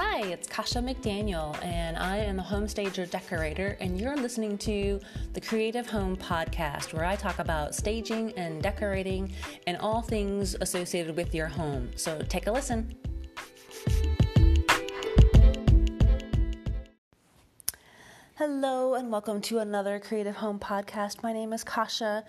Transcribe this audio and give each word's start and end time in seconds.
Hi, 0.00 0.20
it's 0.20 0.46
Kasha 0.46 0.78
McDaniel, 0.78 1.60
and 1.64 1.96
I 1.96 2.18
am 2.18 2.38
a 2.38 2.42
home 2.42 2.68
stager 2.68 3.04
decorator, 3.04 3.76
and 3.80 4.00
you're 4.00 4.16
listening 4.16 4.56
to 4.58 5.00
the 5.32 5.40
Creative 5.40 5.90
Home 5.90 6.16
Podcast, 6.16 6.92
where 6.92 7.04
I 7.04 7.16
talk 7.16 7.40
about 7.40 7.74
staging 7.74 8.30
and 8.36 8.62
decorating 8.62 9.32
and 9.66 9.76
all 9.78 10.00
things 10.00 10.54
associated 10.60 11.16
with 11.16 11.34
your 11.34 11.48
home. 11.48 11.90
So 11.96 12.22
take 12.28 12.46
a 12.46 12.52
listen. 12.52 12.94
Hello, 18.38 18.94
and 18.94 19.10
welcome 19.10 19.40
to 19.40 19.58
another 19.58 19.98
Creative 19.98 20.36
Home 20.36 20.60
Podcast. 20.60 21.24
My 21.24 21.32
name 21.32 21.52
is 21.52 21.64
Kasha. 21.64 22.24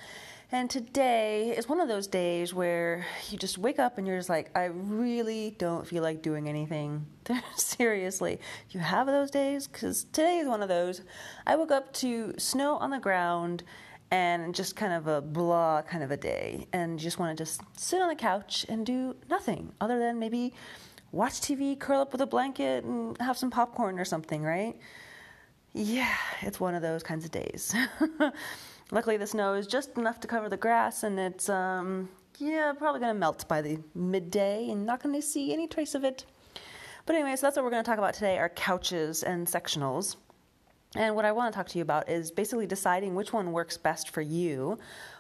And 0.52 0.68
today 0.68 1.54
is 1.56 1.70
one 1.70 1.80
of 1.80 1.88
those 1.88 2.08
days 2.08 2.52
where 2.52 3.06
you 3.30 3.38
just 3.38 3.60
wake 3.60 3.78
up 3.78 4.00
and 4.00 4.08
you're 4.08 4.18
just 4.18 4.28
like, 4.28 4.50
I 4.58 4.64
really 4.74 5.56
don't 5.60 5.86
feel 5.86 6.02
like 6.02 6.24
doing 6.24 6.50
anything. 6.50 7.06
Seriously, 7.56 8.40
you 8.72 8.80
have 8.80 9.06
those 9.06 9.30
days? 9.30 9.68
Because 9.68 10.06
today 10.06 10.40
is 10.40 10.48
one 10.48 10.64
of 10.64 10.68
those. 10.68 11.04
I 11.46 11.56
woke 11.56 11.70
up 11.70 11.94
to 11.98 12.34
snow 12.40 12.78
on 12.78 12.90
the 12.90 12.98
ground 12.98 13.62
and 14.10 14.56
just 14.56 14.76
kind 14.76 14.94
of 14.94 15.06
a 15.06 15.22
blah 15.22 15.84
kind 15.84 16.04
of 16.04 16.10
a 16.10 16.18
day 16.18 16.66
and 16.74 16.98
just 16.98 17.20
want 17.20 17.38
to 17.38 17.40
just 17.40 17.62
sit 17.78 18.02
on 18.02 18.10
the 18.10 18.16
couch 18.16 18.66
and 18.68 18.84
do 18.84 19.16
nothing 19.30 19.74
other 19.80 20.00
than 20.00 20.18
maybe 20.18 20.56
watch 21.12 21.34
TV, 21.34 21.80
curl 21.80 22.02
up 22.02 22.12
with 22.12 22.22
a 22.22 22.26
blanket, 22.26 22.84
and 22.84 23.16
have 23.22 23.38
some 23.38 23.52
popcorn 23.52 24.00
or 24.00 24.06
something, 24.06 24.42
right? 24.42 24.76
Yeah, 25.74 26.16
it's 26.42 26.60
one 26.60 26.74
of 26.74 26.82
those 26.82 27.04
kinds 27.04 27.26
of 27.26 27.32
days. 27.32 27.76
Luckily, 28.92 29.18
the 29.18 29.28
snow 29.28 29.54
is 29.54 29.68
just 29.68 29.98
enough 29.98 30.20
to 30.22 30.28
cover 30.28 30.50
the 30.50 30.58
grass, 30.58 31.04
and 31.04 31.20
it's 31.20 31.48
um, 31.48 32.10
yeah 32.40 32.74
probably 32.78 33.00
going 33.00 33.14
to 33.14 33.20
melt 33.20 33.48
by 33.48 33.62
the 33.62 33.80
midday, 33.94 34.70
and 34.70 34.86
not 34.86 35.04
going 35.04 35.14
to 35.14 35.22
see 35.22 35.54
any 35.54 35.68
trace 35.68 35.94
of 35.94 36.04
it. 36.04 36.26
But 37.06 37.16
anyway, 37.16 37.36
so 37.36 37.48
that's 37.48 37.56
what 37.56 37.64
we're 37.66 37.72
going 37.72 37.84
to 37.84 37.90
talk 37.90 38.00
about 38.00 38.16
today: 38.16 38.40
are 38.40 38.50
couches 38.50 39.22
and 39.22 39.46
sectionals. 39.46 40.16
And 40.96 41.16
what 41.16 41.24
I 41.24 41.32
want 41.32 41.54
to 41.54 41.58
talk 41.58 41.68
to 41.70 41.78
you 41.78 41.84
about 41.84 42.10
is 42.10 42.32
basically 42.32 42.66
deciding 42.66 43.14
which 43.14 43.32
one 43.32 43.52
works 43.52 43.78
best 43.78 44.10
for 44.10 44.22
you 44.22 44.80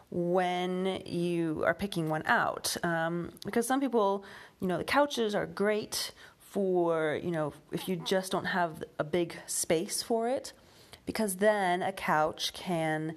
when 0.09 1.03
you 1.05 1.63
are 1.63 1.75
picking 1.75 2.09
one 2.09 2.23
out. 2.25 2.75
Um, 2.83 3.29
because 3.45 3.67
some 3.67 3.79
people, 3.79 4.25
you 4.59 4.67
know, 4.67 4.79
the 4.79 4.83
couches 4.83 5.35
are 5.35 5.45
great 5.45 6.11
for, 6.49 7.19
you 7.23 7.31
know, 7.31 7.53
if 7.71 7.87
you 7.87 7.95
just 7.95 8.31
don't 8.31 8.45
have 8.45 8.83
a 8.97 9.03
big 9.03 9.35
space 9.45 10.01
for 10.01 10.27
it, 10.27 10.53
because 11.05 11.37
then 11.37 11.81
a 11.81 11.91
couch 11.91 12.53
can 12.53 13.15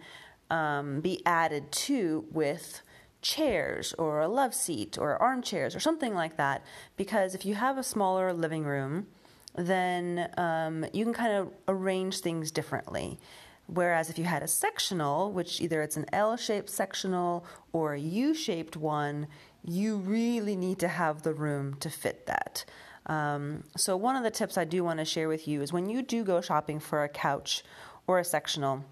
um, 0.50 1.00
be 1.00 1.24
added 1.24 1.72
to 1.72 2.24
with 2.30 2.82
chairs 3.22 3.94
or 3.94 4.20
a 4.20 4.28
love 4.28 4.54
seat 4.54 4.98
or 4.98 5.20
armchairs 5.20 5.74
or 5.74 5.80
something 5.80 6.14
like 6.14 6.36
that. 6.36 6.62
Because 6.96 7.34
if 7.34 7.46
you 7.46 7.54
have 7.54 7.78
a 7.78 7.82
smaller 7.82 8.32
living 8.32 8.64
room, 8.64 9.06
then 9.54 10.30
um, 10.36 10.84
you 10.92 11.04
can 11.04 11.14
kind 11.14 11.32
of 11.32 11.52
arrange 11.68 12.20
things 12.20 12.50
differently. 12.50 13.18
Whereas 13.66 14.10
if 14.10 14.18
you 14.18 14.24
had 14.24 14.42
a 14.42 14.48
sectional, 14.48 15.32
which 15.32 15.60
either 15.60 15.80
it's 15.82 15.96
an 15.96 16.06
L 16.12 16.36
shaped 16.36 16.68
sectional 16.68 17.46
or 17.72 17.94
a 17.94 18.00
U 18.00 18.34
shaped 18.34 18.76
one, 18.76 19.28
you 19.64 19.96
really 19.96 20.56
need 20.56 20.78
to 20.80 20.88
have 20.88 21.22
the 21.22 21.32
room 21.32 21.74
to 21.80 21.88
fit 21.88 22.26
that. 22.26 22.64
Um, 23.06 23.64
so, 23.76 23.96
one 23.96 24.16
of 24.16 24.22
the 24.22 24.30
tips 24.30 24.56
I 24.56 24.64
do 24.64 24.84
want 24.84 24.98
to 24.98 25.04
share 25.04 25.28
with 25.28 25.48
you 25.48 25.62
is 25.62 25.72
when 25.72 25.88
you 25.88 26.02
do 26.02 26.24
go 26.24 26.40
shopping 26.40 26.78
for 26.78 27.02
a 27.02 27.08
couch 27.08 27.62
or 28.06 28.18
a 28.18 28.24
sectional, 28.24 28.84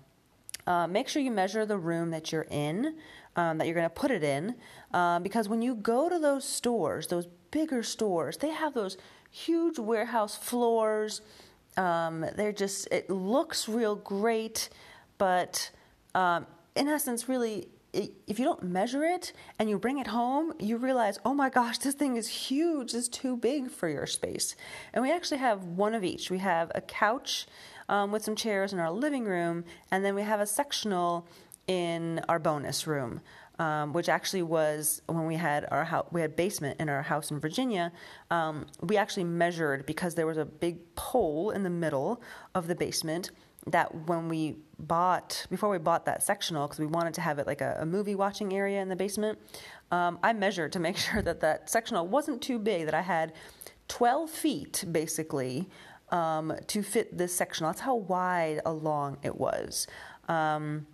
uh, 0.67 0.86
make 0.86 1.08
sure 1.08 1.22
you 1.22 1.30
measure 1.30 1.64
the 1.64 1.78
room 1.78 2.11
that 2.11 2.33
you're 2.33 2.47
in, 2.50 2.97
um, 3.36 3.58
that 3.58 3.67
you're 3.67 3.75
going 3.75 3.89
to 3.89 3.94
put 3.94 4.11
it 4.11 4.22
in, 4.22 4.55
uh, 4.92 5.19
because 5.20 5.48
when 5.48 5.62
you 5.62 5.75
go 5.75 6.08
to 6.08 6.19
those 6.19 6.44
stores, 6.44 7.06
those 7.06 7.27
bigger 7.50 7.83
stores, 7.83 8.36
they 8.36 8.50
have 8.50 8.75
those 8.75 8.97
huge 9.30 9.78
warehouse 9.78 10.36
floors. 10.36 11.22
Um, 11.77 12.27
they're 12.36 12.52
just, 12.52 12.89
it 12.91 13.08
looks 13.11 13.69
real 13.69 13.97
great, 13.97 14.69
but 15.19 15.70
um, 16.14 16.46
in 16.74 16.89
essence, 16.89 17.29
really, 17.29 17.68
if 17.92 18.39
you 18.39 18.45
don't 18.45 18.62
measure 18.62 19.05
it 19.05 19.33
and 19.58 19.68
you 19.68 19.78
bring 19.78 19.98
it 19.98 20.06
home, 20.08 20.52
you 20.58 20.77
realize, 20.77 21.18
oh 21.24 21.34
my 21.34 21.51
gosh, 21.51 21.78
this 21.78 21.95
thing 21.95 22.17
is 22.17 22.28
huge. 22.28 22.95
It's 22.95 23.08
too 23.08 23.36
big 23.36 23.70
for 23.70 23.89
your 23.89 24.06
space. 24.06 24.55
And 24.92 25.02
we 25.02 25.12
actually 25.12 25.39
have 25.39 25.64
one 25.64 25.95
of 25.95 26.05
each. 26.05 26.30
We 26.30 26.39
have 26.39 26.70
a 26.74 26.80
couch 26.80 27.46
um, 27.89 28.12
with 28.12 28.23
some 28.23 28.36
chairs 28.36 28.73
in 28.73 28.79
our 28.79 28.92
living 28.92 29.24
room, 29.24 29.64
and 29.90 30.05
then 30.05 30.14
we 30.14 30.23
have 30.23 30.40
a 30.40 30.46
sectional 30.46 31.27
in 31.67 32.20
our 32.29 32.39
bonus 32.39 32.86
room. 32.86 33.20
Um, 33.58 33.92
which 33.92 34.08
actually 34.08 34.40
was 34.40 35.02
when 35.05 35.27
we 35.27 35.34
had 35.34 35.67
our 35.70 35.84
house, 35.84 36.06
we 36.11 36.23
had 36.23 36.34
basement 36.34 36.80
in 36.80 36.89
our 36.89 37.02
house 37.02 37.30
in 37.30 37.40
Virginia. 37.40 37.92
Um, 38.30 38.64
we 38.80 38.96
actually 38.96 39.24
measured 39.24 39.84
because 39.84 40.14
there 40.14 40.27
was 40.27 40.39
a 40.39 40.46
big 40.46 40.95
pole 40.95 41.50
in 41.50 41.62
the 41.62 41.68
middle 41.68 42.23
of 42.55 42.68
the 42.68 42.74
basement. 42.74 43.33
That 43.67 44.09
when 44.09 44.29
we 44.29 44.57
bought 44.79 45.47
before 45.51 45.69
we 45.69 45.79
bought 45.79 46.07
that 46.07 46.23
sectional 46.23 46.67
because 46.67 46.81
we 46.81 46.87
wanted 46.87 47.15
to 47.15 47.21
have 47.21 47.39
it 47.39 47.47
like 47.47 47.61
a, 47.61 47.77
a, 47.81 47.87
movie 47.87 48.15
watching 48.15 48.55
area 48.55 48.81
in 48.81 48.89
the 48.89 48.97
basement, 48.97 49.39
um, 49.91 50.19
I 50.23 50.33
measured 50.33 50.73
to 50.73 50.81
make 50.81 50.97
sure 51.07 51.23
that 51.23 51.41
that 51.41 51.69
sectional 51.69 52.07
wasn't 52.07 52.41
too 52.41 52.59
big. 52.59 52.87
That 52.87 52.95
I 52.95 53.03
had 53.03 53.35
12 53.89 54.31
feet 54.31 54.85
basically 54.91 55.69
um, 56.11 56.55
to 56.69 56.83
fit 56.83 57.17
this 57.17 57.35
sectional 57.35 57.71
That's 57.71 57.83
how 57.83 57.97
wide 57.97 58.61
along 58.65 59.19
it 59.23 59.37
was. 59.37 59.87
Um, 60.29 60.87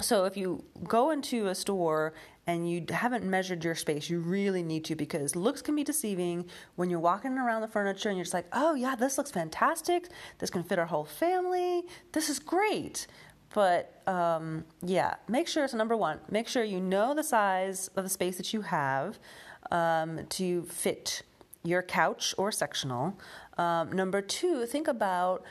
so 0.00 0.24
if 0.24 0.36
you 0.36 0.64
go 0.84 1.10
into 1.10 1.48
a 1.48 1.54
store 1.54 2.12
and 2.46 2.68
you 2.68 2.84
haven't 2.90 3.24
measured 3.24 3.64
your 3.64 3.74
space, 3.74 4.10
you 4.10 4.20
really 4.20 4.62
need 4.62 4.84
to 4.86 4.94
because 4.94 5.36
looks 5.36 5.62
can 5.62 5.76
be 5.76 5.84
deceiving 5.84 6.46
when 6.76 6.90
you're 6.90 7.00
walking 7.00 7.38
around 7.38 7.62
the 7.62 7.68
furniture 7.68 8.08
and 8.08 8.18
you're 8.18 8.24
just 8.24 8.34
like, 8.34 8.46
oh 8.52 8.74
yeah, 8.74 8.94
this 8.96 9.18
looks 9.18 9.30
fantastic. 9.30 10.08
This 10.38 10.50
can 10.50 10.62
fit 10.62 10.78
our 10.78 10.86
whole 10.86 11.04
family. 11.04 11.82
This 12.12 12.28
is 12.28 12.38
great. 12.38 13.06
But 13.52 14.02
um, 14.06 14.64
yeah, 14.82 15.14
make 15.28 15.48
sure, 15.48 15.64
it's 15.64 15.72
so 15.72 15.78
number 15.78 15.96
one, 15.96 16.20
make 16.30 16.48
sure 16.48 16.62
you 16.62 16.80
know 16.80 17.14
the 17.14 17.24
size 17.24 17.88
of 17.96 18.04
the 18.04 18.10
space 18.10 18.36
that 18.36 18.52
you 18.52 18.62
have 18.62 19.18
um, 19.70 20.26
to 20.30 20.62
fit 20.64 21.22
your 21.62 21.82
couch 21.82 22.34
or 22.38 22.52
sectional. 22.52 23.18
Um, 23.58 23.92
number 23.92 24.22
two, 24.22 24.66
think 24.66 24.88
about 24.88 25.44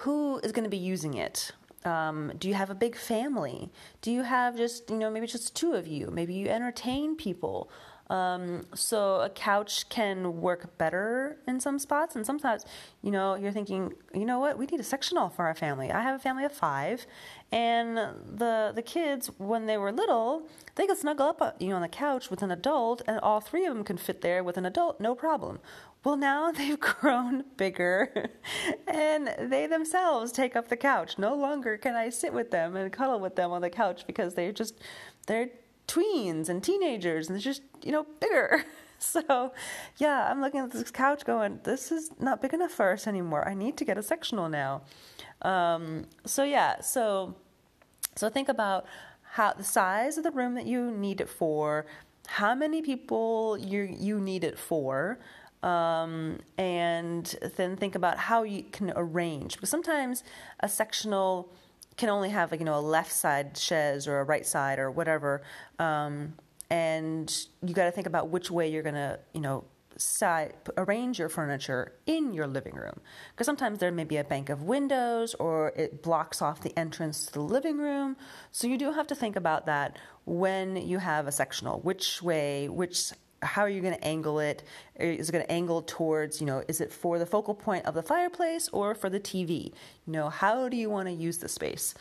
who 0.00 0.38
is 0.38 0.52
going 0.52 0.64
to 0.64 0.70
be 0.70 0.76
using 0.76 1.14
it. 1.14 1.52
Um, 1.86 2.32
do 2.38 2.48
you 2.48 2.54
have 2.54 2.70
a 2.70 2.74
big 2.74 2.96
family? 2.96 3.70
Do 4.02 4.10
you 4.10 4.22
have 4.22 4.56
just, 4.56 4.90
you 4.90 4.96
know, 4.96 5.10
maybe 5.10 5.26
just 5.26 5.54
two 5.54 5.74
of 5.74 5.86
you? 5.86 6.10
Maybe 6.10 6.34
you 6.34 6.48
entertain 6.48 7.16
people. 7.16 7.70
Um, 8.08 8.66
so 8.74 9.20
a 9.20 9.28
couch 9.28 9.88
can 9.88 10.40
work 10.40 10.78
better 10.78 11.38
in 11.48 11.58
some 11.58 11.78
spots, 11.78 12.14
and 12.14 12.24
sometimes, 12.24 12.64
you 13.02 13.10
know, 13.10 13.34
you're 13.34 13.52
thinking, 13.52 13.94
you 14.14 14.24
know 14.24 14.38
what, 14.38 14.58
we 14.58 14.66
need 14.66 14.78
a 14.78 14.84
sectional 14.84 15.28
for 15.28 15.46
our 15.46 15.54
family. 15.54 15.90
I 15.90 16.02
have 16.02 16.14
a 16.14 16.22
family 16.22 16.44
of 16.44 16.52
five, 16.52 17.06
and 17.50 17.96
the 17.96 18.72
the 18.74 18.82
kids, 18.82 19.30
when 19.38 19.66
they 19.66 19.76
were 19.76 19.90
little, 19.90 20.48
they 20.76 20.86
could 20.86 20.98
snuggle 20.98 21.26
up, 21.26 21.42
uh, 21.42 21.52
you 21.58 21.70
know, 21.70 21.76
on 21.76 21.82
the 21.82 21.88
couch 21.88 22.30
with 22.30 22.42
an 22.42 22.52
adult, 22.52 23.02
and 23.08 23.18
all 23.20 23.40
three 23.40 23.64
of 23.66 23.74
them 23.74 23.82
can 23.82 23.96
fit 23.96 24.20
there 24.20 24.44
with 24.44 24.56
an 24.56 24.66
adult, 24.66 25.00
no 25.00 25.14
problem. 25.14 25.58
Well, 26.06 26.16
now 26.16 26.52
they've 26.56 26.78
grown 26.78 27.44
bigger 27.56 28.30
and 28.86 29.34
they 29.50 29.66
themselves 29.66 30.30
take 30.30 30.54
up 30.54 30.68
the 30.68 30.76
couch. 30.76 31.18
No 31.18 31.34
longer 31.34 31.76
can 31.76 31.96
I 31.96 32.10
sit 32.10 32.32
with 32.32 32.52
them 32.52 32.76
and 32.76 32.92
cuddle 32.92 33.18
with 33.18 33.34
them 33.34 33.50
on 33.50 33.60
the 33.60 33.70
couch 33.70 34.06
because 34.06 34.34
they're 34.34 34.52
just, 34.52 34.74
they're 35.26 35.50
tweens 35.86 36.48
and 36.48 36.62
teenagers 36.62 37.28
and 37.28 37.34
they're 37.34 37.42
just, 37.42 37.62
you 37.82 37.92
know, 37.92 38.06
bigger. 38.20 38.64
So, 38.98 39.52
yeah, 39.98 40.26
I'm 40.30 40.40
looking 40.40 40.60
at 40.60 40.70
this 40.70 40.90
couch 40.90 41.26
going, 41.26 41.60
this 41.64 41.92
is 41.92 42.10
not 42.18 42.40
big 42.40 42.54
enough 42.54 42.70
for 42.70 42.92
us 42.92 43.06
anymore. 43.06 43.46
I 43.46 43.52
need 43.52 43.76
to 43.76 43.84
get 43.84 43.98
a 43.98 44.02
sectional 44.02 44.48
now. 44.48 44.84
Um, 45.42 46.06
so, 46.24 46.44
yeah, 46.44 46.80
so, 46.80 47.34
so 48.14 48.30
think 48.30 48.48
about 48.48 48.86
how 49.32 49.52
the 49.52 49.64
size 49.64 50.16
of 50.16 50.24
the 50.24 50.30
room 50.30 50.54
that 50.54 50.64
you 50.64 50.90
need 50.90 51.20
it 51.20 51.28
for, 51.28 51.84
how 52.26 52.54
many 52.54 52.80
people 52.80 53.58
you 53.58 53.82
you 53.82 54.18
need 54.18 54.44
it 54.44 54.58
for, 54.58 55.18
um, 55.62 56.38
and 56.58 57.36
then 57.56 57.76
think 57.76 57.94
about 57.94 58.18
how 58.18 58.42
you 58.42 58.64
can 58.72 58.92
arrange. 58.96 59.54
Because 59.54 59.68
sometimes 59.68 60.24
a 60.60 60.68
sectional 60.68 61.52
can 61.96 62.08
only 62.08 62.30
have 62.30 62.50
like 62.50 62.60
you 62.60 62.66
know 62.66 62.78
a 62.78 62.80
left 62.80 63.12
side 63.12 63.56
chaise 63.56 64.06
or 64.06 64.20
a 64.20 64.24
right 64.24 64.46
side 64.46 64.78
or 64.78 64.90
whatever, 64.90 65.42
um, 65.78 66.34
and 66.70 67.46
you 67.62 67.74
got 67.74 67.84
to 67.84 67.90
think 67.90 68.06
about 68.06 68.28
which 68.28 68.50
way 68.50 68.68
you're 68.68 68.82
gonna 68.82 69.18
you 69.32 69.40
know 69.40 69.64
side, 69.98 70.54
arrange 70.76 71.18
your 71.18 71.28
furniture 71.28 71.92
in 72.06 72.32
your 72.32 72.46
living 72.46 72.74
room. 72.74 73.00
Because 73.30 73.46
sometimes 73.46 73.78
there 73.78 73.90
may 73.90 74.04
be 74.04 74.16
a 74.16 74.24
bank 74.24 74.48
of 74.48 74.62
windows 74.62 75.34
or 75.34 75.72
it 75.76 76.02
blocks 76.02 76.42
off 76.42 76.60
the 76.60 76.76
entrance 76.78 77.26
to 77.26 77.32
the 77.32 77.40
living 77.40 77.78
room. 77.78 78.16
So 78.52 78.66
you 78.66 78.78
do 78.78 78.92
have 78.92 79.06
to 79.08 79.14
think 79.14 79.36
about 79.36 79.66
that 79.66 79.98
when 80.24 80.76
you 80.76 80.98
have 80.98 81.26
a 81.26 81.32
sectional 81.32 81.80
which 81.80 82.22
way 82.22 82.68
which 82.68 83.12
how 83.46 83.62
are 83.62 83.68
you 83.68 83.80
going 83.80 83.94
to 83.94 84.04
angle 84.04 84.40
it? 84.40 84.62
Is 84.96 85.28
it 85.28 85.32
going 85.32 85.44
to 85.44 85.50
angle 85.50 85.82
towards, 85.82 86.40
you 86.40 86.46
know, 86.46 86.62
is 86.68 86.80
it 86.80 86.92
for 86.92 87.18
the 87.18 87.26
focal 87.26 87.54
point 87.54 87.86
of 87.86 87.94
the 87.94 88.02
fireplace 88.02 88.68
or 88.72 88.94
for 88.94 89.08
the 89.08 89.20
TV? 89.20 89.72
You 90.06 90.12
know, 90.12 90.28
how 90.28 90.68
do 90.68 90.76
you 90.76 90.90
want 90.90 91.08
to 91.08 91.12
use 91.12 91.38
the 91.38 91.48
space? 91.48 91.94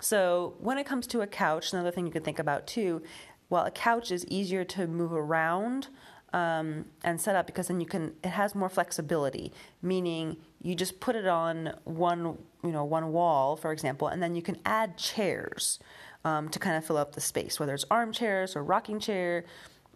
So, 0.00 0.54
when 0.58 0.78
it 0.78 0.86
comes 0.86 1.06
to 1.08 1.20
a 1.20 1.26
couch, 1.26 1.72
another 1.72 1.92
thing 1.92 2.06
you 2.06 2.12
can 2.12 2.24
think 2.24 2.40
about 2.40 2.66
too, 2.66 3.02
while 3.48 3.66
a 3.66 3.70
couch 3.70 4.10
is 4.10 4.26
easier 4.26 4.64
to 4.64 4.86
move 4.86 5.12
around 5.12 5.88
um, 6.32 6.86
and 7.04 7.20
set 7.20 7.36
up 7.36 7.46
because 7.46 7.68
then 7.68 7.80
you 7.80 7.86
can 7.86 8.14
it 8.24 8.30
has 8.30 8.54
more 8.54 8.68
flexibility 8.68 9.52
meaning 9.82 10.36
you 10.62 10.74
just 10.74 11.00
put 11.00 11.14
it 11.14 11.26
on 11.26 11.74
one 11.84 12.38
you 12.64 12.70
know 12.70 12.84
one 12.84 13.12
wall 13.12 13.56
for 13.56 13.72
example 13.72 14.08
and 14.08 14.22
then 14.22 14.34
you 14.34 14.42
can 14.42 14.56
add 14.64 14.96
chairs 14.96 15.78
um, 16.24 16.48
to 16.48 16.58
kind 16.58 16.76
of 16.76 16.84
fill 16.84 16.96
up 16.96 17.14
the 17.14 17.20
space 17.20 17.60
whether 17.60 17.74
it's 17.74 17.84
armchairs 17.90 18.56
or 18.56 18.64
rocking 18.64 18.98
chair 18.98 19.44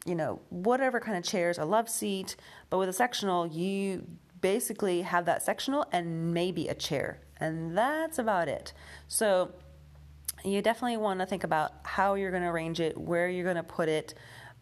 you 0.06 0.14
know 0.14 0.40
whatever 0.50 1.00
kind 1.00 1.16
of 1.16 1.24
chairs 1.24 1.58
a 1.58 1.64
love 1.64 1.88
seat 1.88 2.36
but 2.70 2.78
with 2.78 2.88
a 2.88 2.92
sectional 2.92 3.46
you 3.46 4.06
basically 4.40 5.02
have 5.02 5.24
that 5.24 5.42
sectional 5.42 5.86
and 5.92 6.32
maybe 6.32 6.68
a 6.68 6.74
chair 6.74 7.20
and 7.38 7.76
that's 7.76 8.18
about 8.18 8.48
it 8.48 8.72
so 9.08 9.52
you 10.44 10.62
definitely 10.62 10.96
want 10.96 11.18
to 11.20 11.26
think 11.26 11.44
about 11.44 11.72
how 11.84 12.14
you're 12.14 12.30
going 12.30 12.42
to 12.42 12.48
arrange 12.48 12.80
it 12.80 12.96
where 12.96 13.28
you're 13.28 13.44
going 13.44 13.56
to 13.56 13.62
put 13.62 13.88
it 13.88 14.14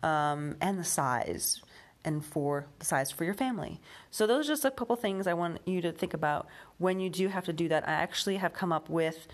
um, 0.03 0.57
and 0.61 0.79
the 0.79 0.85
size 0.85 1.61
and 2.05 2.25
for 2.25 2.67
the 2.79 2.85
size 2.85 3.11
for 3.11 3.25
your 3.25 3.35
family. 3.35 3.81
So 4.11 4.27
those 4.27 4.47
are 4.47 4.53
just 4.53 4.65
a 4.65 4.71
couple 4.71 4.95
things 4.97 5.27
I 5.27 5.35
want 5.35 5.61
you 5.67 5.81
to 5.81 5.93
think 5.93 6.15
about 6.15 6.47
when 6.79 7.01
you 7.01 7.09
do 7.09 7.29
have 7.29 7.47
to 7.47 7.53
do 7.53 7.69
that. 7.69 7.89
I 7.89 7.93
actually 7.93 8.37
have 8.37 8.53
come 8.53 8.73
up 8.73 8.91
with 8.91 9.27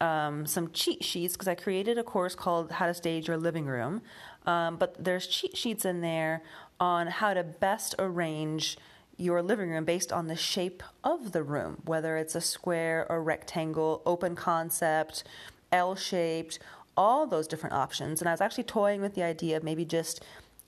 um, 0.00 0.46
some 0.46 0.70
cheat 0.72 1.02
sheets 1.02 1.34
because 1.34 1.48
I 1.48 1.54
created 1.54 1.98
a 1.98 2.04
course 2.04 2.34
called 2.34 2.72
How 2.72 2.86
to 2.86 2.94
Stage 2.94 3.28
Your 3.28 3.36
Living 3.36 3.66
Room. 3.66 4.02
Um, 4.46 4.76
but 4.76 5.02
there's 5.02 5.26
cheat 5.26 5.56
sheets 5.56 5.84
in 5.84 6.00
there 6.00 6.42
on 6.78 7.06
how 7.08 7.34
to 7.34 7.42
best 7.42 7.94
arrange 7.98 8.78
your 9.16 9.42
living 9.42 9.68
room 9.68 9.84
based 9.84 10.12
on 10.12 10.28
the 10.28 10.36
shape 10.36 10.82
of 11.04 11.32
the 11.32 11.42
room, 11.42 11.82
whether 11.84 12.16
it's 12.16 12.34
a 12.34 12.40
square 12.40 13.06
or 13.10 13.22
rectangle, 13.22 14.00
open 14.06 14.34
concept, 14.34 15.24
L 15.70 15.94
shaped, 15.94 16.58
all 16.96 17.26
those 17.26 17.46
different 17.46 17.74
options. 17.74 18.20
And 18.20 18.28
I 18.28 18.32
was 18.32 18.40
actually 18.40 18.64
toying 18.64 19.02
with 19.02 19.14
the 19.14 19.22
idea 19.22 19.56
of 19.56 19.62
maybe 19.62 19.84
just 19.84 20.24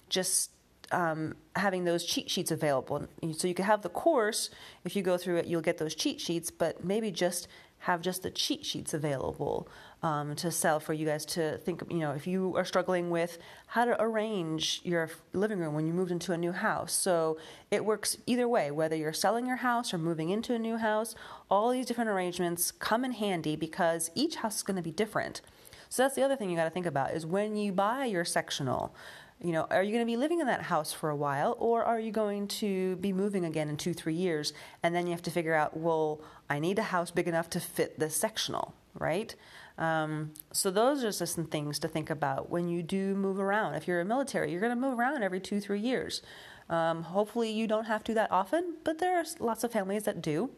just 0.08 0.50
um, 0.90 1.34
having 1.56 1.84
those 1.84 2.04
cheat 2.04 2.30
sheets 2.30 2.50
available. 2.50 3.08
So 3.36 3.48
you 3.48 3.54
could 3.54 3.64
have 3.64 3.80
the 3.80 3.88
course. 3.88 4.50
If 4.84 4.94
you 4.94 5.02
go 5.02 5.16
through 5.16 5.38
it, 5.38 5.46
you'll 5.46 5.62
get 5.62 5.78
those 5.78 5.94
cheat 5.94 6.20
sheets, 6.20 6.50
but 6.50 6.84
maybe 6.84 7.10
just 7.10 7.48
have 7.82 8.00
just 8.00 8.22
the 8.22 8.30
cheat 8.30 8.64
sheets 8.64 8.94
available 8.94 9.68
um, 10.02 10.36
to 10.36 10.50
sell 10.50 10.78
for 10.78 10.92
you 10.92 11.04
guys 11.06 11.24
to 11.26 11.58
think. 11.58 11.82
You 11.90 11.98
know, 11.98 12.12
if 12.12 12.26
you 12.26 12.56
are 12.56 12.64
struggling 12.64 13.10
with 13.10 13.38
how 13.66 13.84
to 13.84 14.00
arrange 14.00 14.80
your 14.84 15.10
living 15.32 15.58
room 15.58 15.74
when 15.74 15.86
you 15.86 15.92
moved 15.92 16.12
into 16.12 16.32
a 16.32 16.38
new 16.38 16.52
house, 16.52 16.92
so 16.92 17.38
it 17.70 17.84
works 17.84 18.16
either 18.26 18.48
way. 18.48 18.70
Whether 18.70 18.94
you're 18.94 19.12
selling 19.12 19.46
your 19.46 19.56
house 19.56 19.92
or 19.92 19.98
moving 19.98 20.30
into 20.30 20.54
a 20.54 20.58
new 20.58 20.76
house, 20.76 21.16
all 21.50 21.70
these 21.70 21.86
different 21.86 22.10
arrangements 22.10 22.70
come 22.70 23.04
in 23.04 23.12
handy 23.12 23.56
because 23.56 24.10
each 24.14 24.36
house 24.36 24.56
is 24.56 24.62
going 24.62 24.76
to 24.76 24.82
be 24.82 24.92
different. 24.92 25.40
So 25.88 26.04
that's 26.04 26.14
the 26.14 26.22
other 26.22 26.36
thing 26.36 26.48
you 26.48 26.56
got 26.56 26.64
to 26.64 26.70
think 26.70 26.86
about 26.86 27.12
is 27.12 27.26
when 27.26 27.54
you 27.56 27.70
buy 27.70 28.06
your 28.06 28.24
sectional, 28.24 28.94
you 29.42 29.52
know, 29.52 29.66
are 29.70 29.82
you 29.82 29.90
going 29.92 30.02
to 30.02 30.10
be 30.10 30.16
living 30.16 30.40
in 30.40 30.46
that 30.46 30.62
house 30.62 30.92
for 30.92 31.10
a 31.10 31.16
while 31.16 31.56
or 31.58 31.84
are 31.84 31.98
you 31.98 32.12
going 32.12 32.46
to 32.46 32.96
be 32.96 33.12
moving 33.12 33.44
again 33.44 33.68
in 33.68 33.76
two, 33.76 33.92
three 33.92 34.14
years? 34.14 34.52
And 34.82 34.94
then 34.94 35.06
you 35.06 35.12
have 35.12 35.22
to 35.22 35.30
figure 35.30 35.54
out, 35.54 35.76
well, 35.76 36.20
I 36.48 36.58
need 36.58 36.78
a 36.78 36.82
house 36.82 37.10
big 37.10 37.26
enough 37.26 37.50
to 37.50 37.60
fit 37.60 37.98
the 37.98 38.08
sectional, 38.08 38.74
right? 38.94 39.34
Um, 39.78 40.32
so 40.52 40.70
those 40.70 41.02
are 41.02 41.10
just 41.10 41.34
some 41.34 41.46
things 41.46 41.78
to 41.80 41.88
think 41.88 42.08
about 42.08 42.50
when 42.50 42.68
you 42.68 42.82
do 42.82 43.14
move 43.14 43.40
around. 43.40 43.74
If 43.74 43.88
you're 43.88 44.00
a 44.00 44.04
military, 44.04 44.52
you're 44.52 44.60
going 44.60 44.74
to 44.74 44.80
move 44.80 44.98
around 44.98 45.22
every 45.22 45.40
two, 45.40 45.60
three 45.60 45.80
years. 45.80 46.22
Um, 46.68 47.02
hopefully, 47.02 47.50
you 47.50 47.66
don't 47.66 47.84
have 47.84 48.04
to 48.04 48.14
that 48.14 48.30
often, 48.30 48.76
but 48.84 48.98
there 48.98 49.18
are 49.18 49.24
lots 49.40 49.64
of 49.64 49.72
families 49.72 50.04
that 50.04 50.22
do. 50.22 50.50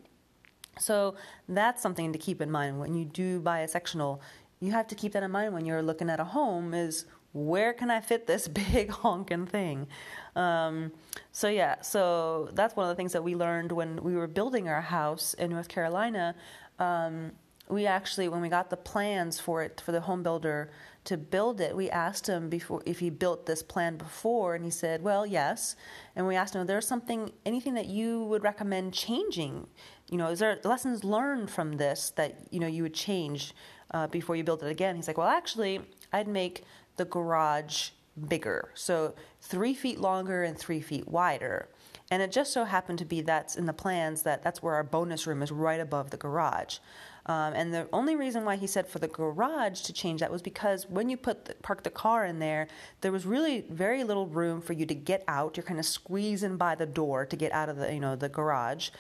So 0.79 1.15
that's 1.49 1.81
something 1.81 2.13
to 2.13 2.19
keep 2.19 2.43
in 2.43 2.51
mind 2.51 2.81
when 2.81 2.95
you 2.95 3.05
do 3.05 3.41
buy 3.41 3.61
a 3.61 3.69
sectional 3.69 4.21
you 4.65 4.73
have 4.73 4.87
to 4.89 4.95
keep 4.95 5.13
that 5.13 5.23
in 5.23 5.31
mind 5.31 5.53
when 5.53 5.67
you're 5.67 5.83
looking 5.83 6.09
at 6.09 6.21
a 6.21 6.25
home 6.25 6.73
is 6.73 7.05
where 7.35 7.73
can 7.75 7.91
I 7.91 8.01
fit 8.01 8.27
this 8.27 8.49
big 8.73 8.91
honking 8.91 9.47
thing? 9.47 9.87
Um, 10.35 10.93
so 11.33 11.49
yeah, 11.49 11.83
so 11.83 12.49
that's 12.55 12.75
one 12.75 12.89
of 12.89 12.91
the 12.91 12.97
things 12.97 13.13
that 13.13 13.23
we 13.23 13.35
learned 13.35 13.73
when 13.73 14.03
we 14.03 14.17
were 14.17 14.27
building 14.27 14.69
our 14.69 14.81
house 14.81 15.35
in 15.35 15.51
North 15.51 15.69
Carolina. 15.69 16.35
Um, 16.79 17.33
we 17.69 17.87
actually, 17.87 18.29
when 18.29 18.41
we 18.41 18.49
got 18.49 18.71
the 18.71 18.77
plans 18.77 19.41
for 19.41 19.63
it 19.63 19.81
for 19.81 19.93
the 19.93 20.03
home 20.03 20.23
builder 20.23 20.71
to 21.05 21.17
build 21.17 21.61
it, 21.61 21.75
we 21.75 21.91
asked 21.91 22.27
him 22.27 22.49
before 22.49 22.83
if 22.85 22.99
he 22.99 23.11
built 23.11 23.47
this 23.47 23.63
plan 23.63 23.97
before, 23.97 24.55
and 24.55 24.65
he 24.65 24.71
said, 24.71 25.03
"Well, 25.03 25.27
yes." 25.27 25.75
And 26.15 26.27
we 26.27 26.37
asked 26.37 26.55
him, 26.55 26.67
"There's 26.67 26.87
something, 26.87 27.33
anything 27.47 27.73
that 27.75 27.87
you 27.87 28.25
would 28.25 28.43
recommend 28.43 28.93
changing? 28.93 29.67
You 30.11 30.19
know, 30.19 30.29
is 30.29 30.41
there 30.41 30.61
lessons 30.63 31.05
learned 31.05 31.51
from 31.51 31.79
this 31.79 32.11
that 32.17 32.49
you 32.51 32.61
know 32.61 32.67
you 32.67 32.83
would 32.83 32.95
change?" 32.95 33.55
uh, 33.95 34.09
before 34.09 34.37
you 34.37 34.45
build 34.45 34.63
it 34.63 34.69
again. 34.69 34.97
He's 34.97 35.07
like, 35.07 35.17
well, 35.17 35.29
actually, 35.29 35.81
I'd 36.13 36.29
make 36.29 36.65
the 36.97 37.05
garage 37.05 37.91
bigger. 38.29 38.71
So 38.75 39.15
three 39.41 39.75
feet 39.75 40.01
longer 40.01 40.43
and 40.43 40.57
three 40.57 40.81
feet 40.81 41.09
wider. 41.09 41.69
And 42.11 42.23
it 42.23 42.31
just 42.31 42.53
so 42.53 42.65
happened 42.65 42.99
to 43.01 43.05
be 43.05 43.23
that's 43.23 43.57
in 43.57 43.67
the 43.67 43.73
plans 43.73 44.23
that 44.23 44.43
that's 44.43 44.63
where 44.63 44.75
our 44.75 44.85
bonus 44.85 45.27
room 45.27 45.43
is 45.43 45.51
right 45.51 45.81
above 45.81 46.11
the 46.11 46.17
garage. 46.17 46.79
Um, 47.27 47.55
and 47.55 47.73
the 47.73 47.89
only 47.93 48.17
reason 48.17 48.45
why 48.45 48.57
he 48.57 48.67
said 48.67 48.87
for 48.87 48.99
the 48.99 49.09
garage 49.09 49.81
to 49.83 49.95
change 49.95 50.21
that 50.21 50.31
was 50.31 50.43
because 50.43 50.87
when 50.91 51.09
you 51.09 51.17
put 51.17 51.47
the, 51.47 51.55
park 51.55 51.83
the 51.83 51.91
car 51.91 52.27
in 52.27 52.39
there, 52.39 52.69
there 53.01 53.13
was 53.13 53.25
really 53.25 53.65
very 53.71 54.05
little 54.05 54.27
room 54.27 54.61
for 54.61 54.75
you 54.75 54.85
to 54.85 54.95
get 54.95 55.25
out. 55.27 55.57
You're 55.57 55.65
kind 55.65 55.81
of 55.81 55.87
squeezing 55.87 56.59
by 56.59 56.75
the 56.75 56.85
door 56.85 57.25
to 57.25 57.37
get 57.37 57.53
out 57.53 57.71
of 57.71 57.77
the 57.79 57.93
you 57.95 58.01
know 58.01 58.15
the 58.15 58.29
garage. 58.29 58.91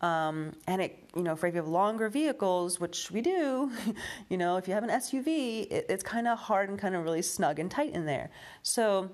Um, 0.00 0.52
and 0.66 0.82
it, 0.82 1.08
you 1.16 1.22
know, 1.22 1.34
for 1.36 1.46
if 1.46 1.54
you 1.54 1.60
have 1.60 1.68
longer 1.68 2.08
vehicles, 2.08 2.78
which 2.78 3.10
we 3.10 3.20
do, 3.20 3.70
you 4.28 4.36
know, 4.36 4.56
if 4.56 4.68
you 4.68 4.74
have 4.74 4.84
an 4.84 4.90
SUV, 4.90 5.66
it, 5.70 5.86
it's 5.88 6.02
kind 6.02 6.28
of 6.28 6.38
hard 6.38 6.68
and 6.68 6.78
kind 6.78 6.94
of 6.94 7.04
really 7.04 7.22
snug 7.22 7.58
and 7.58 7.70
tight 7.70 7.94
in 7.94 8.04
there. 8.04 8.30
So 8.62 9.10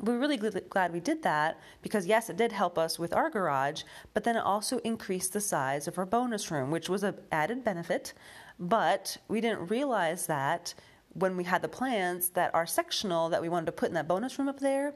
we're 0.00 0.18
really 0.18 0.36
glad 0.36 0.92
we 0.92 1.00
did 1.00 1.22
that 1.22 1.60
because 1.82 2.06
yes, 2.06 2.30
it 2.30 2.36
did 2.36 2.52
help 2.52 2.78
us 2.78 2.98
with 2.98 3.12
our 3.12 3.30
garage, 3.30 3.82
but 4.14 4.24
then 4.24 4.36
it 4.36 4.40
also 4.40 4.78
increased 4.78 5.32
the 5.32 5.40
size 5.40 5.86
of 5.86 5.98
our 5.98 6.06
bonus 6.06 6.50
room, 6.50 6.70
which 6.70 6.88
was 6.88 7.02
an 7.02 7.14
added 7.30 7.64
benefit. 7.64 8.12
But 8.58 9.16
we 9.28 9.40
didn't 9.40 9.68
realize 9.68 10.26
that 10.26 10.74
when 11.14 11.36
we 11.36 11.44
had 11.44 11.62
the 11.62 11.68
plans 11.68 12.30
that 12.30 12.54
our 12.54 12.66
sectional 12.66 13.28
that 13.28 13.42
we 13.42 13.48
wanted 13.48 13.66
to 13.66 13.72
put 13.72 13.88
in 13.88 13.94
that 13.94 14.08
bonus 14.08 14.38
room 14.38 14.48
up 14.48 14.60
there 14.60 14.94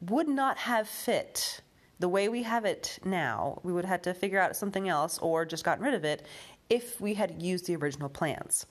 would 0.00 0.28
not 0.28 0.58
have 0.58 0.88
fit 0.88 1.60
the 1.98 2.08
way 2.08 2.28
we 2.28 2.42
have 2.42 2.64
it 2.64 2.98
now, 3.04 3.60
we 3.62 3.72
would 3.72 3.84
have 3.84 3.90
had 3.90 4.02
to 4.04 4.14
figure 4.14 4.40
out 4.40 4.56
something 4.56 4.88
else 4.88 5.18
or 5.18 5.44
just 5.44 5.64
gotten 5.64 5.84
rid 5.84 5.94
of 5.94 6.04
it 6.04 6.26
if 6.68 7.00
we 7.00 7.14
had 7.14 7.40
used 7.42 7.66
the 7.66 7.76
original 7.76 8.08
plans. 8.08 8.66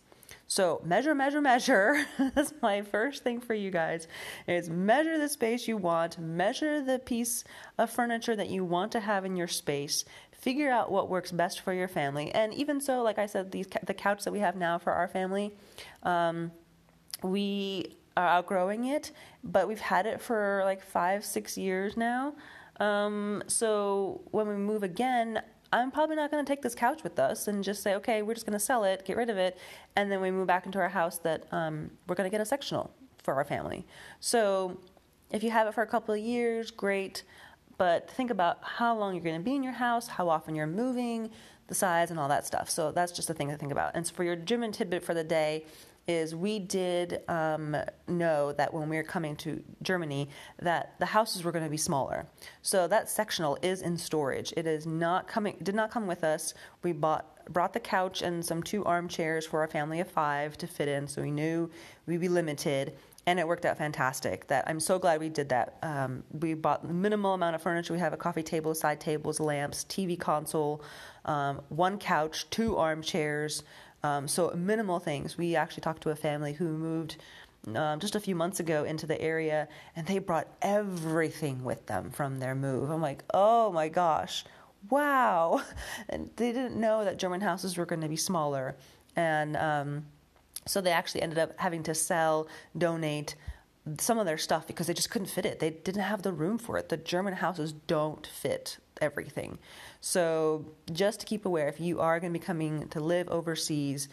So 0.48 0.82
measure, 0.84 1.16
measure, 1.16 1.42
measure. 1.42 2.06
That's 2.36 2.54
my 2.62 2.82
first 2.82 3.24
thing 3.24 3.42
for 3.42 3.54
you 3.54 3.72
guys 3.72 4.08
is 4.48 4.70
measure 4.70 5.18
the 5.18 5.30
space 5.30 5.68
you 5.68 5.78
want, 5.78 6.20
measure 6.20 6.84
the 6.84 7.00
piece 7.00 7.44
of 7.78 7.90
furniture 7.90 8.36
that 8.36 8.50
you 8.50 8.64
want 8.64 8.92
to 8.92 9.00
have 9.00 9.26
in 9.26 9.36
your 9.36 9.48
space, 9.48 10.06
figure 10.32 10.70
out 10.70 10.92
what 10.92 11.10
works 11.10 11.32
best 11.32 11.62
for 11.62 11.74
your 11.74 11.88
family. 11.88 12.32
And 12.32 12.54
even 12.54 12.80
so, 12.80 13.02
like 13.02 13.18
I 13.18 13.26
said, 13.26 13.52
these 13.52 13.68
the 13.84 13.94
couch 13.94 14.24
that 14.26 14.32
we 14.32 14.40
have 14.40 14.56
now 14.56 14.78
for 14.78 14.94
our 14.94 15.08
family, 15.08 15.52
um, 16.04 16.52
we 17.24 17.96
are 18.16 18.28
outgrowing 18.28 18.86
it, 18.86 19.12
but 19.44 19.68
we've 19.68 19.80
had 19.80 20.06
it 20.06 20.22
for 20.22 20.62
like 20.64 20.82
five, 20.82 21.26
six 21.26 21.58
years 21.58 21.98
now. 21.98 22.36
Um, 22.80 23.44
so 23.48 24.22
when 24.32 24.48
we 24.48 24.56
move 24.56 24.84
again, 24.84 25.42
I'm 25.74 25.92
probably 25.92 26.16
not 26.16 26.32
going 26.32 26.44
to 26.44 26.50
take 26.50 26.62
this 26.62 26.76
couch 26.76 27.04
with 27.04 27.20
us 27.20 27.48
and 27.48 27.64
just 27.64 27.84
say, 27.84 27.96
okay, 27.96 28.22
we're 28.22 28.34
just 28.34 28.46
going 28.46 28.58
to 28.58 28.64
sell 28.64 28.84
it, 28.84 29.04
get 29.06 29.18
rid 29.18 29.30
of 29.30 29.38
it, 29.38 29.58
and 29.96 30.12
then 30.12 30.22
we 30.22 30.32
move 30.32 30.48
back 30.48 30.66
into 30.66 30.80
our 30.80 30.90
house 30.90 31.18
that 31.20 31.48
um, 31.52 31.92
we're 32.08 32.16
going 32.16 32.30
to 32.30 32.32
get 32.32 32.42
a 32.42 32.46
sectional 32.46 32.92
for 33.24 33.34
our 33.34 33.44
family. 33.44 33.86
So 34.20 34.80
if 35.32 35.44
you 35.44 35.52
have 35.52 35.68
it 35.68 35.74
for 35.74 35.82
a 35.82 35.88
couple 35.88 36.14
of 36.14 36.22
years, 36.22 36.72
great, 36.72 37.24
but 37.78 38.10
think 38.10 38.30
about 38.30 38.60
how 38.62 38.98
long 38.98 39.16
you're 39.16 39.24
going 39.24 39.38
to 39.38 39.44
be 39.44 39.56
in 39.56 39.64
your 39.64 39.74
house, 39.74 40.08
how 40.08 40.30
often 40.30 40.56
you're 40.56 40.68
moving, 40.68 41.30
the 41.68 41.76
size, 41.76 42.12
and 42.12 42.20
all 42.20 42.30
that 42.30 42.46
stuff. 42.46 42.70
So 42.70 42.92
that's 42.92 43.12
just 43.12 43.30
a 43.30 43.34
thing 43.34 43.50
to 43.50 43.58
think 43.58 43.72
about. 43.72 43.96
And 43.96 44.06
so 44.06 44.14
for 44.14 44.24
your 44.24 44.36
gym 44.36 44.64
and 44.64 44.74
tidbit 44.74 45.04
for 45.04 45.14
the 45.14 45.24
day, 45.24 45.66
is 46.08 46.36
we 46.36 46.60
did 46.60 47.22
um, 47.28 47.76
know 48.08 48.52
that 48.54 48.74
when 48.74 48.90
we 48.90 48.98
were 48.98 49.04
coming 49.04 49.36
to 49.38 49.64
Germany 49.82 50.30
that 50.62 50.94
the 51.00 51.06
houses 51.06 51.44
were 51.44 51.52
going 51.52 51.64
to 51.64 51.70
be 51.70 51.78
smaller. 51.78 52.28
So 52.62 52.88
that 52.88 53.10
sectional 53.10 53.58
is 53.62 53.82
in 53.82 53.98
storage. 53.98 54.54
It 54.56 54.68
is 54.68 54.86
not 54.86 55.28
coming. 55.28 55.58
Did 55.64 55.76
not 55.76 55.92
come 55.92 56.08
with 56.08 56.24
us. 56.24 56.54
We 56.84 56.92
bought 56.92 57.32
brought 57.50 57.74
the 57.74 57.80
couch 57.80 58.22
and 58.22 58.44
some 58.44 58.64
two 58.64 58.84
armchairs 58.86 59.46
for 59.46 59.64
a 59.64 59.68
family 59.68 60.00
of 60.00 60.10
five 60.10 60.58
to 60.58 60.68
fit 60.68 60.88
in. 60.88 61.08
So 61.08 61.22
we 61.22 61.32
knew 61.32 61.70
we'd 62.06 62.22
be 62.22 62.30
limited. 62.30 62.94
And 63.28 63.40
it 63.40 63.48
worked 63.48 63.66
out 63.66 63.78
fantastic. 63.80 64.46
That 64.48 64.66
I'm 64.68 64.80
so 64.80 65.00
glad 65.00 65.20
we 65.20 65.30
did 65.30 65.50
that. 65.50 65.78
Um, 65.82 66.24
we 66.32 66.54
bought 66.54 66.88
the 66.88 66.94
minimal 66.94 67.34
amount 67.34 67.56
of 67.56 67.62
furniture. 67.62 67.94
We 67.94 68.00
have 68.00 68.14
a 68.14 68.18
coffee 68.18 68.44
table, 68.44 68.76
side 68.76 69.00
tables, 69.00 69.40
lamps, 69.40 69.84
TV 69.86 70.20
console, 70.20 70.84
um, 71.26 71.62
one 71.70 71.98
couch, 71.98 72.48
two 72.52 72.78
armchairs, 72.78 73.64
um, 74.06 74.28
so 74.28 74.52
minimal 74.56 75.00
things. 75.00 75.38
We 75.38 75.56
actually 75.56 75.82
talked 75.82 76.04
to 76.04 76.12
a 76.12 76.16
family 76.16 76.54
who 76.54 76.66
moved 76.66 77.18
um, 77.74 78.00
just 78.00 78.16
a 78.16 78.20
few 78.20 78.36
months 78.36 78.60
ago 78.60 78.84
into 78.84 79.08
the 79.08 79.20
area, 79.20 79.68
and 79.96 80.06
they 80.06 80.20
brought 80.20 80.48
everything 80.62 81.64
with 81.64 81.86
them 81.88 82.12
from 82.12 82.40
their 82.40 82.54
move. 82.54 82.90
I'm 82.92 83.02
like, 83.02 83.24
oh 83.34 83.72
my 83.72 83.90
gosh, 83.90 84.46
wow! 84.90 85.62
And 86.10 86.30
they 86.36 86.52
didn't 86.52 86.80
know 86.80 87.04
that 87.04 87.18
German 87.18 87.42
houses 87.42 87.78
were 87.78 87.86
going 87.86 88.02
to 88.02 88.08
be 88.08 88.18
smaller, 88.18 88.76
and 89.16 89.58
um, 89.58 90.06
so 90.68 90.82
they 90.82 90.92
actually 90.92 91.24
ended 91.24 91.40
up 91.40 91.54
having 91.58 91.82
to 91.84 91.96
sell, 91.96 92.48
donate 92.78 93.36
some 94.00 94.20
of 94.20 94.26
their 94.26 94.38
stuff 94.38 94.68
because 94.68 94.88
they 94.88 94.94
just 94.94 95.10
couldn't 95.10 95.30
fit 95.30 95.46
it. 95.46 95.60
They 95.60 95.72
didn't 95.72 96.04
have 96.04 96.22
the 96.22 96.34
room 96.34 96.58
for 96.58 96.78
it. 96.78 96.90
The 96.90 96.98
German 96.98 97.34
houses 97.34 97.74
don't 97.74 98.26
fit 98.26 98.78
everything. 99.02 99.58
So, 100.02 100.66
just 100.92 101.20
to 101.22 101.26
keep 101.26 101.46
aware, 101.46 101.68
if 101.68 101.80
you 101.80 102.00
are 102.00 102.20
going 102.20 102.34
to 102.34 102.40
be 102.40 102.46
coming 102.46 102.88
to 102.90 103.00
live 103.00 103.28
overseas, 103.30 104.10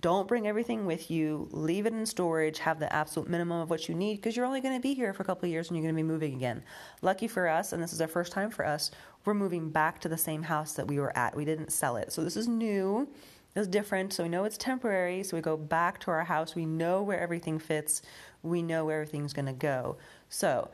don't 0.00 0.28
bring 0.28 0.46
everything 0.46 0.84
with 0.86 1.10
you. 1.10 1.48
Leave 1.50 1.86
it 1.86 1.92
in 1.92 2.04
storage. 2.04 2.58
Have 2.58 2.78
the 2.78 2.92
absolute 2.92 3.28
minimum 3.28 3.60
of 3.60 3.70
what 3.70 3.88
you 3.88 3.94
need 3.94 4.16
because 4.16 4.36
you're 4.36 4.44
only 4.44 4.60
going 4.60 4.74
to 4.74 4.80
be 4.80 4.94
here 4.94 5.12
for 5.12 5.22
a 5.22 5.26
couple 5.26 5.46
of 5.46 5.50
years 5.50 5.68
and 5.68 5.76
you're 5.76 5.82
going 5.82 5.94
to 5.94 6.02
be 6.02 6.06
moving 6.06 6.34
again. 6.34 6.62
Lucky 7.00 7.26
for 7.26 7.48
us, 7.48 7.72
and 7.72 7.82
this 7.82 7.92
is 7.92 8.00
our 8.00 8.08
first 8.08 8.32
time 8.32 8.50
for 8.50 8.66
us, 8.66 8.90
we're 9.24 9.34
moving 9.34 9.70
back 9.70 10.00
to 10.00 10.08
the 10.08 10.18
same 10.18 10.42
house 10.42 10.72
that 10.74 10.86
we 10.86 10.98
were 10.98 11.16
at. 11.16 11.34
We 11.34 11.44
didn't 11.44 11.72
sell 11.72 11.96
it. 11.96 12.12
So, 12.12 12.22
this 12.22 12.36
is 12.36 12.48
new. 12.48 13.08
This 13.54 13.62
is 13.62 13.68
different. 13.68 14.12
So, 14.12 14.24
we 14.24 14.28
know 14.28 14.44
it's 14.44 14.58
temporary. 14.58 15.22
So, 15.22 15.36
we 15.36 15.40
go 15.40 15.56
back 15.56 16.00
to 16.00 16.10
our 16.10 16.24
house. 16.24 16.54
We 16.54 16.66
know 16.66 17.02
where 17.02 17.18
everything 17.18 17.58
fits. 17.58 18.02
We 18.42 18.62
know 18.62 18.84
where 18.84 19.00
everything's 19.00 19.32
going 19.32 19.46
to 19.46 19.52
go. 19.52 19.96
So, 20.28 20.70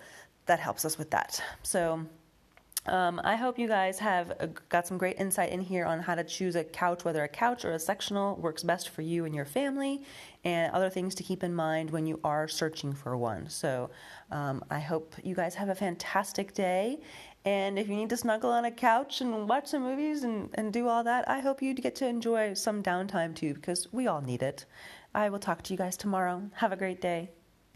that 0.47 0.59
helps 0.59 0.85
us 0.85 0.99
with 0.99 1.11
that. 1.11 1.41
So, 1.63 2.05
um, 2.87 3.21
I 3.25 3.37
hope 3.37 3.59
you 3.59 3.69
guys 3.69 3.99
have 3.99 4.55
got 4.69 4.87
some 4.87 4.99
great 4.99 5.19
insight 5.19 5.51
in 5.51 5.61
here 5.61 5.87
on 5.87 6.01
how 6.01 6.15
to 6.15 6.25
choose 6.25 6.55
a 6.57 6.65
couch, 6.65 7.05
whether 7.05 7.23
a 7.23 7.29
couch 7.29 7.65
or 7.65 7.73
a 7.73 7.79
sectional 7.79 8.37
works 8.37 8.63
best 8.63 8.91
for 8.91 9.03
you 9.03 9.25
and 9.25 9.35
your 9.35 9.45
family, 9.45 10.03
and 10.45 10.73
other 10.73 10.91
things 10.91 11.15
to 11.15 11.23
keep 11.23 11.43
in 11.43 11.55
mind 11.55 11.91
when 11.91 12.07
you 12.07 12.21
are 12.25 12.47
searching 12.47 12.93
for 12.93 13.17
one. 13.17 13.49
So 13.49 13.91
um, 14.31 14.63
I 14.71 14.81
hope 14.81 15.15
you 15.23 15.35
guys 15.35 15.55
have 15.55 15.71
a 15.71 15.75
fantastic 15.75 16.55
day. 16.55 17.01
And 17.47 17.79
if 17.79 17.89
you 17.89 17.97
need 17.97 18.11
to 18.11 18.17
snuggle 18.17 18.51
on 18.51 18.65
a 18.65 18.71
couch 18.71 19.21
and 19.21 19.49
watch 19.49 19.69
some 19.69 19.83
movies 19.83 20.25
and, 20.25 20.49
and 20.55 20.73
do 20.73 20.89
all 20.89 21.05
that, 21.05 21.29
I 21.29 21.41
hope 21.41 21.61
you 21.61 21.75
get 21.75 21.95
to 21.97 22.07
enjoy 22.07 22.55
some 22.55 22.83
downtime 22.83 23.35
too, 23.35 23.55
because 23.55 23.93
we 23.93 24.07
all 24.07 24.21
need 24.21 24.43
it. 24.43 24.65
I 25.15 25.29
will 25.29 25.39
talk 25.39 25.63
to 25.63 25.73
you 25.73 25.79
guys 25.79 25.97
tomorrow. 25.97 26.43
Have 26.55 26.73
a 26.73 26.77
great 26.77 27.01
day. 27.01 27.31